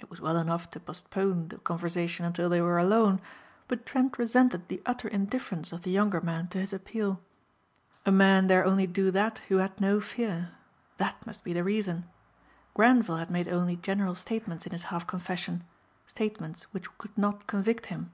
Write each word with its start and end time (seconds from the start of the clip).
It 0.00 0.10
was 0.10 0.20
well 0.20 0.38
enough 0.38 0.70
to 0.72 0.80
postpone 0.80 1.50
the 1.50 1.58
conversation 1.58 2.26
until 2.26 2.48
they 2.48 2.60
were 2.60 2.78
alone, 2.80 3.20
but 3.68 3.86
Trent 3.86 4.18
resented 4.18 4.66
the 4.66 4.82
utter 4.84 5.06
indifference 5.06 5.70
of 5.70 5.82
the 5.82 5.90
younger 5.92 6.20
man 6.20 6.48
to 6.48 6.58
his 6.58 6.72
appeal. 6.72 7.20
A 8.04 8.10
man 8.10 8.48
dare 8.48 8.64
only 8.64 8.88
do 8.88 9.12
that 9.12 9.38
who 9.46 9.58
had 9.58 9.80
no 9.80 10.00
fear. 10.00 10.50
That 10.96 11.24
must 11.24 11.44
be 11.44 11.52
the 11.52 11.62
reason. 11.62 12.06
Grenvil 12.74 13.18
had 13.18 13.30
made 13.30 13.46
only 13.46 13.76
general 13.76 14.16
statements 14.16 14.66
in 14.66 14.72
his 14.72 14.82
half 14.90 15.06
confession, 15.06 15.62
statements 16.06 16.64
which 16.74 16.90
could 16.98 17.16
not 17.16 17.46
convict 17.46 17.86
him. 17.86 18.10